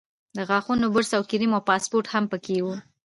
د 0.35 0.37
غاښونو 0.49 0.87
برس 0.95 1.11
او 1.17 1.23
کریم 1.31 1.51
او 1.57 1.61
پاسپورټ 1.69 2.05
هم 2.13 2.23
په 2.31 2.37
کې 2.45 2.57
وو. 2.65 2.75